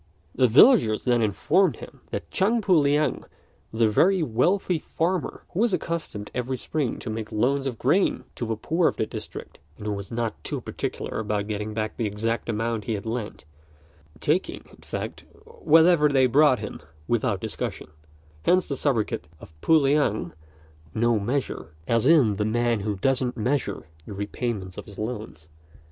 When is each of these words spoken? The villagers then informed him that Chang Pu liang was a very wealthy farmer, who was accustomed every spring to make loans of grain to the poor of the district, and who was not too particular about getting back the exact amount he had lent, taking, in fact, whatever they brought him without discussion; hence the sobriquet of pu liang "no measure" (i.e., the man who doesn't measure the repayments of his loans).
The 0.33 0.47
villagers 0.47 1.03
then 1.03 1.21
informed 1.21 1.75
him 1.75 2.01
that 2.09 2.31
Chang 2.31 2.59
Pu 2.59 2.73
liang 2.75 3.23
was 3.71 3.83
a 3.83 3.87
very 3.87 4.23
wealthy 4.23 4.79
farmer, 4.79 5.43
who 5.51 5.59
was 5.59 5.73
accustomed 5.75 6.31
every 6.33 6.57
spring 6.57 6.97
to 6.97 7.09
make 7.11 7.31
loans 7.31 7.67
of 7.67 7.77
grain 7.77 8.23
to 8.33 8.47
the 8.47 8.55
poor 8.55 8.87
of 8.87 8.97
the 8.97 9.05
district, 9.05 9.59
and 9.77 9.85
who 9.85 9.93
was 9.93 10.09
not 10.09 10.43
too 10.43 10.59
particular 10.59 11.19
about 11.19 11.45
getting 11.45 11.75
back 11.75 11.97
the 11.97 12.07
exact 12.07 12.49
amount 12.49 12.85
he 12.85 12.93
had 12.95 13.05
lent, 13.05 13.45
taking, 14.19 14.65
in 14.71 14.77
fact, 14.81 15.23
whatever 15.45 16.09
they 16.09 16.25
brought 16.25 16.57
him 16.57 16.81
without 17.07 17.39
discussion; 17.39 17.89
hence 18.41 18.67
the 18.67 18.75
sobriquet 18.75 19.19
of 19.39 19.53
pu 19.61 19.77
liang 19.77 20.33
"no 20.95 21.19
measure" 21.19 21.75
(i.e., 21.87 22.33
the 22.33 22.43
man 22.43 22.79
who 22.79 22.95
doesn't 22.95 23.37
measure 23.37 23.83
the 24.07 24.13
repayments 24.13 24.79
of 24.79 24.85
his 24.85 24.97
loans). 24.97 25.47